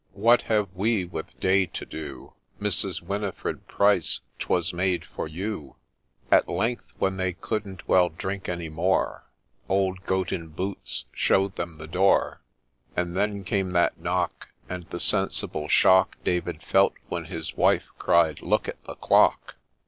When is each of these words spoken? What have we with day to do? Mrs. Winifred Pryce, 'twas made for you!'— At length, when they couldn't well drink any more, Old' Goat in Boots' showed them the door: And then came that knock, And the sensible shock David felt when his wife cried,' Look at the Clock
What 0.13 0.41
have 0.49 0.69
we 0.73 1.05
with 1.05 1.39
day 1.39 1.67
to 1.67 1.85
do? 1.85 2.33
Mrs. 2.59 3.03
Winifred 3.03 3.67
Pryce, 3.67 4.19
'twas 4.39 4.73
made 4.73 5.05
for 5.05 5.27
you!'— 5.27 5.75
At 6.31 6.49
length, 6.49 6.91
when 6.97 7.17
they 7.17 7.33
couldn't 7.33 7.87
well 7.87 8.09
drink 8.09 8.49
any 8.49 8.67
more, 8.67 9.25
Old' 9.69 10.01
Goat 10.07 10.31
in 10.31 10.47
Boots' 10.47 11.05
showed 11.13 11.55
them 11.55 11.77
the 11.77 11.85
door: 11.85 12.41
And 12.95 13.15
then 13.15 13.43
came 13.43 13.69
that 13.73 13.99
knock, 13.99 14.47
And 14.67 14.85
the 14.85 14.99
sensible 14.99 15.67
shock 15.67 16.15
David 16.23 16.63
felt 16.63 16.95
when 17.09 17.25
his 17.25 17.55
wife 17.55 17.85
cried,' 17.99 18.41
Look 18.41 18.67
at 18.67 18.83
the 18.85 18.95
Clock 18.95 19.55